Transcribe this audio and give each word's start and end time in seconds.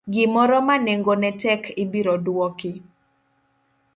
gimoro 0.13 0.57
ma 0.67 0.75
nengone 0.85 1.29
tek 1.41 1.61
ibiro 1.83 2.15
duoki. 2.25 2.71